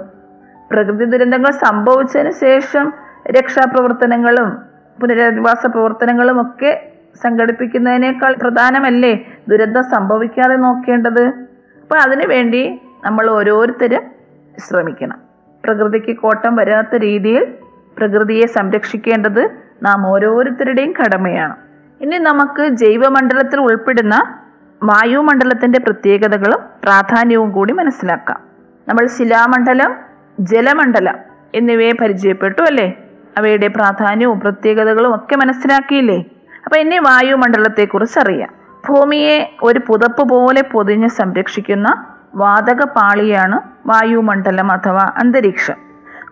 പ്രകൃതി 0.72 1.05
ദുരന്തങ്ങൾ 1.05 1.51
സംഭവിച്ചതിന് 1.51 2.31
ശേഷം 2.31 2.93
രക്ഷാപ്രവർത്തനങ്ങളും 3.31 4.57
പുനരധിവാസ 5.01 5.65
പ്രവർത്തനങ്ങളും 5.65 6.41
ഒക്കെ 6.41 6.91
സംഘടിപ്പിക്കുന്നതിനേക്കാൾ 7.24 8.36
പ്രധാനമല്ലേ 8.41 9.25
ദുരന്തം 9.50 9.84
സംഭവിക്കാതെ 9.84 10.55
നോക്കേണ്ടത്? 10.55 11.24
അപ്പൊ 11.81 11.98
അതിനുവേണ്ടി 11.98 12.81
നമ്മൾ 13.03 13.29
ഓരോരുത്തരും 13.29 14.01
ശ്രമിക്കണം. 14.60 15.19
പ്രകൃതിക്ക് 15.65 16.17
കോട്ടം 16.17 16.55
വരാത്ത 16.55 16.96
രീതിയിൽ 16.96 17.53
പ്രകൃതിയെ 17.98 18.46
സംരക്ഷിക്കേണ്ടത് 18.46 19.50
നാം 19.84 20.07
ഓരോരുത്തരുടെയും 20.07 20.93
കടമയാണ്. 21.00 21.55
ഇനി 22.01 22.17
നമുക്ക് 22.17 22.67
ജൈവമണ്ഡലത്തിൽ 22.67 23.60
ഉൾപ്പെടുന്ന 23.60 24.15
വായുമണ്ഡലത്തിന്റെ 24.84 25.79
പ്രത്യേകതകളും 25.79 26.60
പ്രാധാന്യവും 26.84 27.51
കൂടി 27.51 27.74
മനസ്സിലാക്കാം. 27.74 28.39
നമ്മൾ 28.88 29.07
ശിലാമണ്ഡലം 29.07 29.96
ജലമണ്ഡലം 30.39 31.15
എന്നിവയെ 31.55 31.91
പരിചയപ്പെട്ടു 32.01 32.62
അല്ലേ? 32.62 32.98
അവയുടെ 33.38 33.67
പ്രാധാന്യവും 33.67 34.39
പ്രത്യേകതകളും 34.39 35.15
ഒക്കെ 35.15 35.36
മനസ്സിലാക്കിയില്ലേ? 35.36 36.25
അപ്പം 36.65 36.77
ഇനി 36.77 36.98
വായുമണ്ഡലത്തെക്കുറിച്ച് 36.98 38.19
അറിയാം. 38.19 38.50
ഭൂമിയെ 38.89 39.57
ഒരു 39.63 39.81
പുതപ്പ് 39.88 40.29
പോലെ 40.29 40.62
പൊതിഞ്ഞ് 40.62 41.10
സംരക്ഷിക്കുന്ന 41.10 42.05
വാതക 42.36 42.84
പാളിയാണ് 42.84 43.62
വായുമണ്ഡലം 43.86 44.72
അഥവാ 44.72 45.12
അന്തരീക്ഷം. 45.17 45.75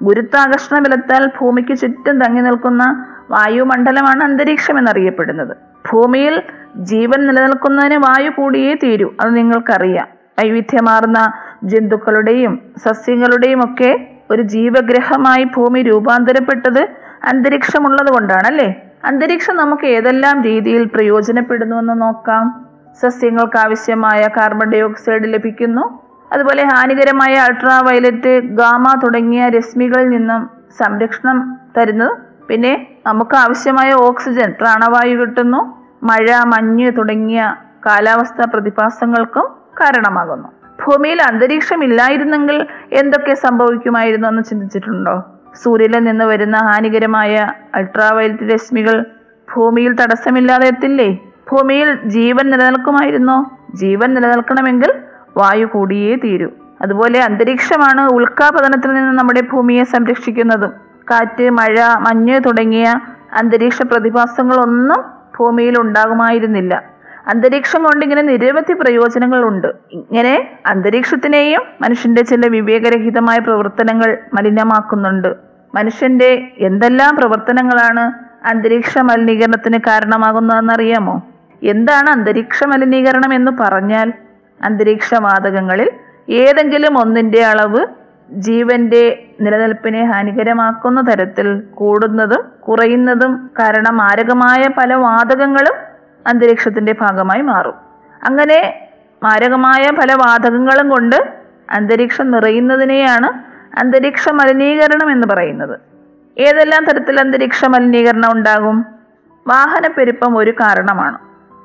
ഗുരുത്വാകർഷണ 0.01 0.79
ബലത്താൽ 0.79 1.25
ഭൂമിക്ക് 1.25 1.77
ചുറ്റും 1.77 2.21
തങ്ങി 2.21 2.41
നിൽക്കുന്ന 2.41 3.05
വായുമണ്ഡലമാണ് 3.31 4.23
അന്തരീക്ഷം 4.23 4.77
എന്നറിയപ്പെടുന്നത്. 4.77 5.57
ഭൂമിയിൽ 5.91 6.41
ജീവൻ 6.77 7.27
നിലനിൽക്കുന്നതിന് 7.27 7.97
വായു 7.97 8.29
കൂടിയേ 8.29 8.73
തീരൂ 8.83 9.13
അത് 9.21 9.35
നിങ്ങൾക്കറിയാം. 9.35 10.07
വൈവിധ്യമാർന്ന 10.39 11.33
ജന്തുക്കളുടെയും 11.63 12.59
സസ്യങ്ങളുടെയും 12.77 13.63
ഒക്കെ 13.63 14.07
ഒരു 14.31 14.41
ജീവഗ്രഹമായി 14.41 15.43
ഭൂമി 15.43 15.81
രൂപാന്തരപ്പെട്ടത് 15.81 16.89
അന്തരീക്ഷമുള്ളത് 17.23 18.13
കൊണ്ടാണല്ലേ 18.13 18.81
അന്തരീക്ഷം 19.03 19.55
നമുക്ക് 19.57 19.85
ഏതെല്ലാം 19.85 20.41
രീതിയിൽ 20.41 20.85
പ്രയോജനപ്പെടുന്നുവെന്ന് 20.85 22.01
നോക്കാം. 22.01 22.65
സസ്യങ്ങൾക്ക് 23.01 23.57
ആവശ്യമായ 23.57 24.27
കാർബൺ 24.37 24.71
ഡൈ 24.71 24.81
ഓക്സൈഡ് 24.81 25.33
ലഭിക്കുന്നു. 25.33 25.99
അതുപോലെ 26.31 26.63
ഹാനികരമായ 26.63 27.33
അൾട്രാ 27.35 27.79
വയലറ്റ് 27.79 28.39
ഗാമ 28.39 28.99
തുടങ്ങിയ 29.03 29.49
രശ്മികളിൽ 29.49 30.09
നിന്നും 30.09 30.49
സംരക്ഷണം 30.79 31.59
തരുന്നു 31.77 32.24
പിന്നെ 32.47 32.87
നമുക്ക് 33.05 33.35
ആവശ്യമായ 33.35 33.93
ഓക്സിജൻ 33.93 34.53
പ്രാണവായു 34.61 35.15
കിട്ടുന്നു 35.15 35.85
മഴ 36.03 36.35
മഞ്ഞ് 36.45 36.91
തുടങ്ങിയ 36.97 37.55
കാലാവസ്ഥാ 37.85 38.45
പ്രതിഭാസങ്ങൾക്കും 38.53 39.47
കാരണമാകുന്നു. 39.81 40.47
ഭൂമിയിൽ 40.85 41.21
അന്തരീക്ഷം 41.21 41.83
ഇല്ലായിരുന്നെങ്കിൽ 41.83 42.67
എന്തൊക്കെ 42.91 43.33
സംഭവിക്കുമായിരുന്നു 43.33 44.27
എന്ന് 44.27 44.43
ചിന്തിച്ചിട്ടുണ്ടോ? 44.43 45.23
സൂര്യനിൽ 45.63 46.03
നിന്ന് 46.03 46.25
വരുന്ന 46.25 46.57
ഹാനികരമായ 46.57 47.51
അൾട്രാവയലറ്റ് 47.75 48.53
രശ്മികൾ 48.53 49.05
ഭൂമിയിൽ 49.55 49.93
തടസ്സമില്ലാതെ 49.93 50.67
എത്തില്ലേ? 50.67 51.17
ഭൂമിയിൽ 51.51 51.99
ജീവൻ 52.05 52.49
നിലനിൽക്കുമായിരുന്നോ? 52.49 53.51
ജീവൻ 53.75 54.13
നിലനിൽക്കണമെങ്കിൽ 54.13 54.93
വായു 55.37 55.65
കൂടിയേ 55.65 56.15
തീരൂ. 56.15 56.49
അതുപോലെ 56.81 57.23
അന്തരീക്ഷമാണ് 57.23 58.09
ഉൽക്കാപതനത്തിൽ 58.09 58.93
നിന്ന് 58.93 59.19
നമ്മുടെ 59.19 59.41
ഭൂമിയെ 59.41 59.83
സംരക്ഷിക്കുന്നതും. 59.83 60.84
കാറ്റ് 61.11 61.49
മഴ 61.49 61.79
മഞ്ഞ് 61.99 62.39
തുടങ്ങിയ 62.45 62.99
അന്തരീക്ഷ 63.33 63.81
പ്രതിഭാസങ്ങളൊന്നും 63.81 65.03
ഭൂമിയിൽ 65.39 65.79
ഉണ്ടാകുമായിരുന്നില്ല 65.79 66.95
അന്തരീക്ഷം 67.27 67.83
കൊണ്ട് 67.83 68.05
ഇങ്ങനെ 68.05 68.21
നിരവധി 68.21 68.73
പ്രയോജനങ്ങളുണ്ട്. 68.73 69.67
ഇങ്ങനെ 69.91 70.49
അന്തരീക്ഷത്തിനെയും 70.65 71.61
മനുഷ്യന്റെ 71.81 72.21
ചില 72.21 72.47
വിവേകരഹിതമായ 72.47 73.39
പ്രവർത്തനങ്ങൾ 73.39 74.17
മലിനമാക്കുന്നുണ്ട്. 74.33 75.35
മനുഷ്യന്റെ 75.75 76.51
എന്തെല്ലാം 76.57 77.15
പ്രവർത്തനങ്ങളാണ് 77.15 78.13
അന്തരീക്ഷ 78.47 78.97
മലിനീകരണത്തിന് 78.97 79.77
കാരണമാകുന്നതെന്നറിയാമോ? 79.77 81.21
എന്താണ് 81.63 82.09
അന്തരീക്ഷ 82.09 82.63
മലിനീകരണം 82.63 83.33
എന്ന് 83.33 83.51
പറഞ്ഞാൽ? 83.59 84.13
അന്തരീക്ഷ 84.61 85.13
വാതകങ്ങളിൽ 85.13 85.89
ഏതെങ്കിലും 86.29 86.97
ഒന്നിന്റെ 86.99 87.43
അളവ് 87.43 87.85
ജീവന്റെ 88.31 89.24
നിലനിൽപ്പിനെ 89.41 90.05
ഹാനികരമാക്കുന്ന 90.05 91.01
തരത്തിൽ 91.01 91.63
കൂടുന്നതും 91.75 92.51
കുറയുന്നതും 92.59 93.49
കാരണം 93.59 93.97
മാരകമായ 93.97 94.69
പല 94.77 94.93
വാതകങ്ങളും 94.93 95.73
അന്തരീക്ഷത്തിന്റെ 96.27 96.95
ഭാഗമായി 97.01 97.41
മാറും. 97.41 97.73
അങ്ങനെ 98.23 98.87
മാരകമായ 99.23 99.91
പല 99.91 100.13
വാതകങ്ങളും 100.13 100.89
കൊണ്ട് 100.89 101.33
അന്തരീക്ഷം 101.69 102.31
നിറയുന്നതിനെയാണ് 102.31 103.27
അന്തരീക്ഷ 103.79 104.29
മലിനീകരണം 104.29 105.11
എന്ന് 105.11 105.27
പറയുന്നത്. 105.27 105.79
ഏതെല്ലാം 106.37 106.85
തരത്തിൽ 106.85 107.19
അന്തരീക്ഷ 107.19 107.65
മലിനീകരണം 107.65 108.29
ഉണ്ടാകും? 108.33 108.85
വാഹനപ്പെരുപ്പം 109.47 110.37
ഒരു 110.37 110.51
കാരണമാണ്. 110.51 111.17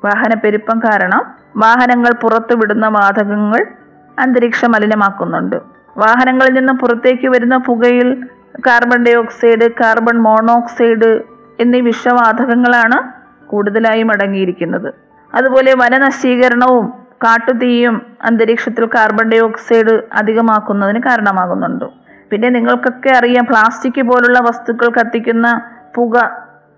വാഹനപ്പെരുപ്പം 0.05 0.79
കാരണം 0.79 1.35
വാഹനങ്ങൾ 1.57 2.13
പുറത്തുവിടുന്ന 2.13 2.87
വാതകങ്ങൾ 2.87 3.65
അന്തരീക്ഷ 4.19 4.65
മലിനമാക്കുന്നുണ്ട്. 4.65 5.55
വാഹനങ്ങളിൽ 5.97 6.53
നിന്നും 6.53 6.77
പുറത്തേക്ക് 6.77 7.27
വരുന്ന 7.27 7.57
പുകയിൽ 7.57 8.23
carbon 8.67 9.05
dye 9.05 9.13
oxide 9.13 9.71
carbon 9.71 10.17
monoxide 10.17 11.21
എന്നീ 11.59 11.81
വിഷവാതകങ്ങളാണ് 11.81 12.97
കൂടുതലായും 13.47 14.11
അടങ്ങിയിരിക്കുന്നത്. 14.11 14.93
അതുപോലെ 15.35 15.73
വനനശീകരണവും 15.73 16.93
കാട്ടുതീയും 17.23 18.01
അന്തരീക്ഷത്തിൽ 18.21 18.85
കാർബൺ 18.85 19.29
ഡൈ 19.29 19.39
ഓക്സൈഡ് 19.39 20.01
അധികമാക്കുന്നതിന് 20.13 20.99
കാരണമാകുന്നുണ്ട്. 20.99 21.85
പിന്നെ 22.31 22.49
നിങ്ങൾക്കൊക്കെ 22.49 23.09
അറിയാം 23.09 23.45
പ്ലാസ്റ്റിക് 23.45 24.01
പോലുള്ള 24.01 24.39
വസ്തുക്കൾ 24.39 24.89
കത്തിക്കുന്ന 24.89 25.61
പുക 25.95 26.29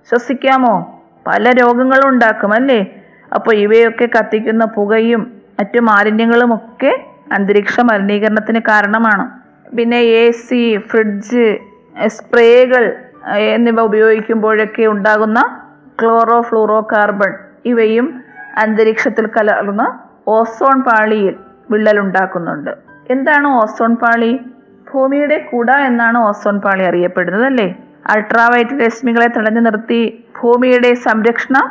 ശ്വസിക്കാമോ? 0.10 1.03
പല 1.27 1.51
രോഗങ്ങളും 1.51 2.08
ഉണ്ടാക്കും 2.08 2.53
അല്ലേ? 2.53 2.96
അപ്പോൾ 3.36 3.55
ഇവയൊക്കെ 3.55 4.10
കത്തിക്കുന്ന 4.20 4.65
പുകയും 4.65 5.32
മറ്റു 5.60 5.79
മാലിന്യങ്ങളും 5.79 6.55
ഒക്കെ 6.55 7.12
അന്തരീക്ഷ 7.33 7.79
മലിനീകരണത്തിന് 7.79 8.59
കാരണമാണ്. 8.59 9.25
പിന്നെ 9.77 9.99
എ 9.99 10.31
സി 10.31 10.77
ഫ്രിഡ്ജ് 10.77 11.57
സ്പ്രേകൾ 12.07 12.95
എന്നിവ 13.37 13.81
ഉപയോഗിക്കുമ്പോഴൊക്കെ 13.81 14.85
ഉണ്ടാകുന്ന 14.85 15.39
ക്ലോറോ 16.01 16.41
ഫ്ലൂറോ 16.41 16.87
കാർബൺ 16.91 17.33
ഇവയും 17.65 18.07
അന്തരീക്ഷത്തിൽ 18.57 19.27
കലർന്ന് 19.27 19.87
ഓസോൺ 20.29 20.81
പാളിയിൽ 20.81 21.35
വിള്ളലുണ്ടാക്കുന്നുണ്ട്. 21.71 22.71
എന്താണ് 23.09 23.47
ഓസോൺ 23.47 23.95
പാളി? 23.95 24.39
ഭൂമിയുടെ 24.93 25.37
കുട 25.37 25.71
എന്നാണ് 25.71 26.17
ഓസോൺ 26.17 26.59
പാളി 26.61 26.83
അറിയപ്പെടുന്നത് 26.83 27.45
അല്ലേ? 27.45 27.75
അൾട്രാവയറ്റ് 28.09 28.85
രശ്മികളെ 28.85 29.27
തടഞ്ഞു 29.27 29.59
നിർത്തി 29.59 30.23
ഭൂമിയുടെ 30.41 30.93
സംരക്ഷണം 30.93 31.65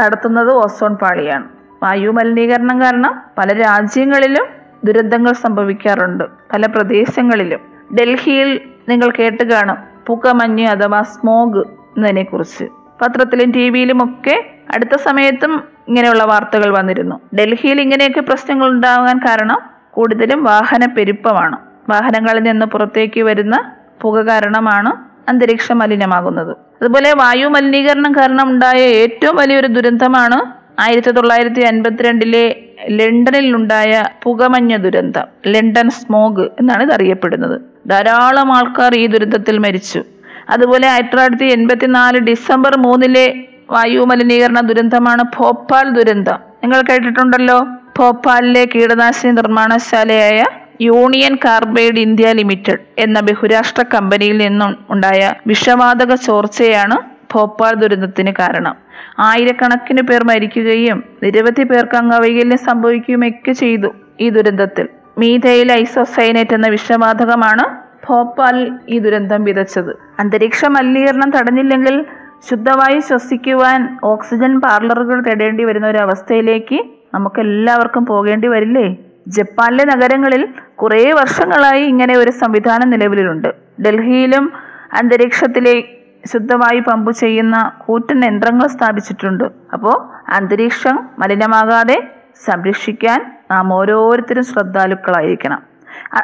നടത്തുന്നത് 0.00 0.50
ഓസോൺ 0.52 0.94
പാളിയാണ്. 0.94 1.46
വായു 1.82 2.10
മലിനീകരണം 2.10 2.80
കാരണം 2.80 3.22
പല 3.38 3.52
രാജ്യങ്ങളിലും 3.52 4.57
ദുരന്തങ്ങൾ 4.84 5.32
സംഭവിക്കാറുണ്ട്. 5.32 6.24
പല 6.24 6.66
പ്രദേശങ്ങളിലും. 6.66 7.60
ഡൽഹിയിൽ 8.00 8.60
നിങ്ങൾ 8.88 9.10
കേട്ട് 9.10 9.44
കാണും. 9.44 9.76
പുകമഞ്ഞ് 10.06 10.66
അഥവാ 10.66 11.02
സ്മോഗ് 11.02 11.58
എന്നതിനെ 11.58 12.22
കുറിച്ച് 12.22 12.64
പത്രത്തിലും 13.02 13.50
ടി 13.50 13.70
വിയിലും 13.70 14.04
ഒക്കെ 14.04 14.50
അടുത്ത 14.74 14.96
സമയത്തും 14.96 15.64
ഇങ്ങനെയുള്ള 15.88 16.24
വാർത്തകൾ 16.24 16.78
വന്നിരുന്നു. 16.78 17.20
ഡൽഹിയിൽ 17.34 17.80
ഇങ്ങനെയൊക്കെ 17.80 18.20
പ്രശ്നങ്ങൾ 18.20 18.68
ഉണ്ടാകാൻ 18.68 19.18
കാരണം 19.18 19.60
കൂടുതലും 19.90 20.44
വാഹന 20.44 20.86
പെരുപ്പമാണ്. 20.86 21.58
വാഹനങ്ങളിൽ 21.88 22.42
നിന്ന് 22.42 22.66
പുറത്തേക്ക് 22.66 23.20
വരുന്ന 23.20 23.72
പുക 24.00 24.20
കാരണമാണ് 24.20 24.92
അന്തരീക്ഷം 25.30 25.78
മലിനമാകുന്നത്. 25.78 26.50
അതുപോലെ 26.50 27.12
വായു 27.12 27.46
മലിനീകരണം 27.46 28.12
കാരണം 28.12 28.50
ഉണ്ടായ 28.50 28.80
ഏറ്റവും 28.80 29.36
വലിയൊരു 29.36 29.66
ദുരന്തമാണ് 29.66 30.57
ആയിരത്തി 30.78 31.10
തൊള്ളായിരത്തി 31.10 31.60
അൻപത്തിരണ്ടിലെ 31.60 32.56
ലണ്ടനിൽ 32.90 33.56
ഉണ്ടായ 33.56 34.04
പുകമഞ്ഞ 34.22 34.76
ദുരന്തം 34.76 35.26
ലണ്ടൻ 35.46 35.90
സ്മോഗ് 35.90 36.40
എന്നാണ് 36.40 36.82
ഇത് 36.82 36.92
അറിയപ്പെടുന്നത്. 36.92 37.60
ധാരാളം 37.86 38.52
ആൾക്കാർ 38.52 38.94
ഈ 38.94 39.06
ദുരന്തത്തിൽ 39.06 39.58
മരിച്ചു. 39.58 40.04
അതുപോലെ 40.48 40.88
ആയിരത്തി 40.88 41.10
തൊള്ളായിരത്തി 41.10 41.44
എൺപത്തിനാല് 41.44 42.18
ഡിസംബർ 42.18 42.76
മൂന്നിലെ 42.76 43.26
വായു 43.70 44.00
മലിനീകരണ 44.00 44.60
ദുരന്തമാണ് 44.60 45.22
ഭോപ്പാൽ 45.36 45.90
ദുരന്തം. 45.90 46.38
നിങ്ങൾ 46.62 46.82
കേട്ടിട്ടുണ്ടല്ലോ 46.82 47.58
ഭോപ്പാലിലെ 47.98 48.68
കീടനാശിനി 48.74 49.32
നിർമ്മാണശാലയായ 49.32 50.44
യൂണിയൻ 50.80 51.38
കാർബൈഡ് 51.44 51.98
ഇന്ത്യ 51.98 52.32
ലിമിറ്റഡ് 52.32 52.78
എന്ന 52.98 53.20
ബഹുരാഷ്ട്ര 53.20 53.84
കമ്പനിയിൽ 53.94 54.36
നിന്നും 54.38 54.76
ഉണ്ടായ 54.90 55.34
വിഷവാതക 55.46 56.14
ചോർച്ചയാണ് 56.14 57.17
ഭോപ്പാൽ 57.34 57.74
ദുരന്തത്തിന് 57.74 58.32
കാരണം. 58.38 58.76
ആയിരക്കണക്കിന് 59.18 60.02
പേർ 60.02 60.24
മരിക്കുകയും 60.24 61.04
നിരവധി 61.22 61.62
പേർക്ക് 61.62 61.96
അംഗവൈകല്യം 61.96 62.58
സംഭവിക്കുകയുമൊക്കെ 62.58 63.52
ചെയ്തു 63.52 63.88
ഈ 64.20 64.28
ദുരന്തത്തിൽ. 64.28 64.88
മീഥയിൽ 65.18 65.72
ഐസോസൈനേറ്റ് 65.72 66.54
എന്ന 66.54 66.68
വിഷവാതകമാണ് 66.68 67.88
ഭോപ്പാലിൽ 68.08 68.72
ഈ 68.88 68.98
ദുരന്തം 68.98 69.44
വിതച്ചത്. 69.44 69.96
അന്തരീക്ഷ 70.18 70.64
മലിനീകരണം 70.64 71.30
തടഞ്ഞില്ലെങ്കിൽ 71.30 72.04
ശുദ്ധവായു 72.50 73.00
ശ്വസിക്കുവാൻ 73.00 73.98
ഓക്സിജൻ 74.04 74.60
പാർലറുകൾ 74.60 75.20
തേടേണ്ടി 75.20 75.64
വരുന്ന 75.64 75.86
ഒരു 75.86 75.98
അവസ്ഥയിലേക്ക് 75.98 76.78
നമുക്ക് 77.14 77.40
എല്ലാവർക്കും 77.40 78.06
പോകേണ്ടി 78.06 78.48
വരില്ലേ? 78.48 78.96
ജപ്പാനിലെ 79.28 79.84
നഗരങ്ങളിൽ 79.84 80.48
കുറേ 80.76 81.12
വർഷങ്ങളായി 81.12 81.82
ഇങ്ങനെ 81.82 82.18
ഒരു 82.18 82.30
സംവിധാനം 82.30 82.90
നിലവിലുണ്ട്. 82.90 83.48
ഡൽഹിയിലും 83.82 84.52
അന്തരീക്ഷത്തിലെ 84.92 85.97
ശുദ്ധവായു 86.32 86.80
പമ്പ് 86.80 87.12
ചെയ്യുന്ന 87.12 87.72
കൂറ്റൻ 87.86 88.24
യന്ത്രങ്ങൾ 88.24 88.66
സ്ഥാപിച്ചിട്ടുണ്ട്. 88.66 89.44
അപ്പോൾ 89.72 89.96
അന്തരീക്ഷം 90.30 91.08
മലിനമാകാതെ 91.18 92.10
സംരക്ഷിക്കാൻ 92.44 93.38
നാം 93.50 93.74
ഓരോരുത്തരും 93.74 94.44
ശ്രദ്ധാലുക്കളായിരിക്കണം. 94.44 95.62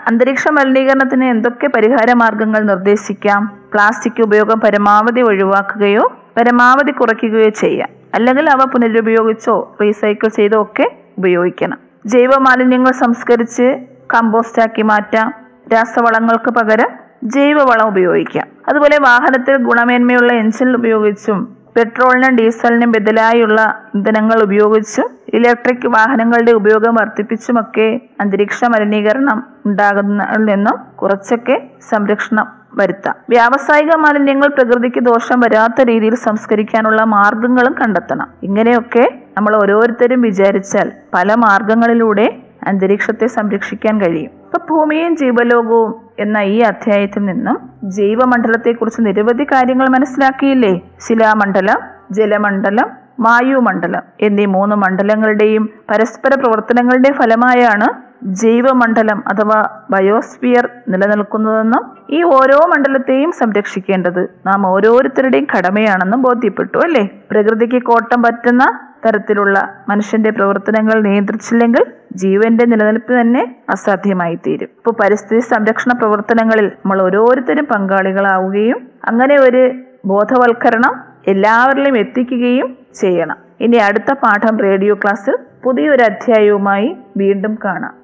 അന്തരീക്ഷ 0.06 0.48
മലിനീകരണത്തിന് 0.48 1.24
എന്തൊക്കെ 1.24 1.66
പരിഹാര 1.66 2.12
മാർഗങ്ങൾ 2.12 2.60
നിർദ്ദേശിക്കാം? 2.60 3.60
പ്ലാസ്റ്റിക് 3.72 4.22
ഉപയോഗം 4.22 4.60
പരമാവധി 4.60 5.20
ഒഴിവാക്കുകയോ 5.20 6.18
പരമാവധി 6.36 6.92
കുറയ്ക്കുകയോ 6.92 7.48
ചെയ്യാം. 7.48 7.88
അല്ലെങ്കിൽ 8.14 8.50
അവ 8.50 8.64
പുനരുപയോഗിച്ചോ 8.64 9.76
റീസൈക്കിൾ 9.82 10.28
ചെയ്തോ 10.28 10.62
ഒക്കെ 10.62 10.96
ഉപയോഗിക്കണം. 11.18 11.78
ജൈവ 12.06 12.30
മാലിന്യങ്ങൾ 12.38 12.92
സംസ്കരിച്ച് 12.92 13.86
കമ്പോസ്റ്റാക്കി 14.14 14.82
മാറ്റാം. 14.82 15.34
രാസവളങ്ങൾക്ക് 15.72 16.50
പകരം 16.50 17.03
ജൈവവളം 17.24 17.88
ഉപയോഗിക്കാം. 17.88 18.46
അതുപോലെ 18.68 18.98
വാഹനത്തിൽ 19.00 19.56
ഗുണമേന്മയുള്ള 19.56 20.32
എഞ്ചിൻ 20.32 20.74
ഉപയോഗിച്ചും 20.74 21.56
പെട്രോളിനും 21.76 22.36
ഡീസലിനും 22.36 22.92
ബദലായുള്ള 22.92 23.82
ഇന്ധനങ്ങൾ 23.94 24.42
ഉപയോഗിച്ചും 24.42 25.04
ഇലക്ട്രിക് 25.34 25.88
വാഹനങ്ങളുടെ 25.88 26.52
ഉപയോഗം 26.52 26.94
വർദ്ധിപ്പിച്ചുമൊക്കെ 26.94 28.00
അന്തരീക്ഷ 28.20 28.64
മലിനീകരണം 28.64 29.46
ഉണ്ടാകുന്നതിൽ 29.66 30.44
നിന്നും 30.44 30.96
കുറച്ചൊക്കെ 30.96 31.70
സംരക്ഷണം 31.90 32.46
വരുത്താം. 32.74 33.14
വ്യാവസായിക 33.28 33.96
മാലിന്യങ്ങൾ 33.96 34.46
പ്രകൃതിക്ക് 34.46 35.00
ദോഷം 35.00 35.40
വരാത്ത 35.40 35.82
രീതിയിൽ 35.82 36.14
സംസ്കരിക്കാനുള്ള 36.14 37.04
മാർഗങ്ങളും 37.04 37.74
കണ്ടെത്തണം. 37.80 38.28
ഇങ്ങനെയൊക്കെ 38.42 39.20
നമ്മൾ 39.36 39.56
ഓരോരുത്തരും 39.56 40.22
വിചാരിച്ചാൽ 40.22 40.92
പല 41.14 41.34
മാർഗങ്ങളിലൂടെ 41.34 42.36
അന്തരീക്ഷത്തെ 42.66 43.26
സംരക്ഷിക്കാൻ 43.26 44.00
കഴിയും. 44.00 44.30
ഇപ്പൊ 44.30 44.58
ഭൂമിയും 44.70 45.16
ജീവലോകവും 45.16 46.03
എന്ന 46.18 46.38
ഈ 46.38 46.60
അധ്യായത്തിൽ 46.60 47.22
നിന്നും 47.24 47.56
ജൈവമണ്ഡലത്തെക്കുറിച്ച് 47.90 49.00
നിരവധി 49.06 49.44
കാര്യങ്ങൾ 49.44 49.86
മനസ്സിലാക്കിയില്ലേ? 49.88 50.74
ശിലാമണ്ഡലം 51.00 51.80
ജലമണ്ഡലം 52.12 52.88
വായുമണ്ഡലം 53.20 54.04
എന്നീ 54.20 54.46
മൂന്ന് 54.46 54.76
മണ്ഡലങ്ങളുടെയും 54.76 55.64
പരസ്പര 55.90 56.32
പ്രവർത്തനങ്ങളുടെ 56.34 57.10
ഫലമായാണ് 57.12 57.88
ജൈവമണ്ഡലം 58.24 59.22
അഥവാ 59.26 59.58
ബയോസ്ഫിയർ 59.90 60.70
നിലനിൽക്കുന്നതെന്നും 60.88 61.82
ഈ 62.10 62.22
ഓരോ 62.22 62.66
മണ്ഡലത്തെയും 62.66 63.32
സംരക്ഷിക്കേണ്ടത് 63.32 64.28
നാം 64.46 64.66
ഓരോരുത്തരുടെയും 64.66 65.46
കടമയാണെന്നും 65.56 66.22
ബോധ്യപ്പെട്ടു 66.22 66.78
അല്ലേ? 66.78 67.04
പ്രകൃതിക്ക് 67.30 67.82
കോട്ടം 67.82 68.22
പറ്റുന്ന 68.22 68.64
തരത്തിലുള്ള 69.06 69.56
മനുഷ്യന്റെ 69.88 70.30
പ്രവർത്തനങ്ങൾ 70.30 71.02
നിയന്ത്രിച്ചില്ലെങ്കിൽ 71.02 71.82
ജീവന്റെ 72.16 72.64
നിലനിൽപ്പ് 72.64 73.20
തന്നെ 73.20 73.56
അസാധ്യമായി 73.70 74.34
തീരും 74.34 74.70
ഇപ്പോൾ 74.76 74.94
പരിസ്ഥിതി 75.02 75.40
സംരക്ഷണ 75.40 75.92
പ്രവർത്തനങ്ങളിൽ 75.92 76.64
നമ്മൾ 76.64 77.02
ഓരോരുത്തരും 77.02 77.64
പങ്കാളികളാവുകയും 77.64 78.88
അങ്ങനെ 79.04 79.36
ഒരു 79.38 79.62
ബോധവൽക്കരണം 80.06 80.94
എല്ലാവരിലും 81.26 81.98
എത്തിക്കുകയും 81.98 82.76
ചെയ്യണം. 82.94 83.36
ഇനി 83.60 83.76
അടുത്ത 83.76 84.12
പാഠം 84.12 84.58
റേഡിയോ 84.58 84.94
ക്ലാസ്സിൽ 84.94 85.34
പുതിയൊരു 85.64 86.02
അധ്യായവുമായി 86.02 86.96
വീണ്ടും 87.16 87.58
കാണാം. 87.64 88.03